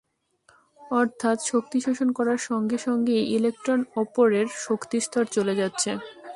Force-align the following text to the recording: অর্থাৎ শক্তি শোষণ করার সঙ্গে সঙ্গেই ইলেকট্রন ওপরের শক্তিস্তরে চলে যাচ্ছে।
অর্থাৎ 0.91 1.37
শক্তি 1.43 1.77
শোষণ 1.81 2.09
করার 2.17 2.39
সঙ্গে 2.49 2.77
সঙ্গেই 2.87 3.23
ইলেকট্রন 3.37 3.79
ওপরের 4.01 4.47
শক্তিস্তরে 4.65 5.27
চলে 5.35 5.53
যাচ্ছে। 5.59 5.91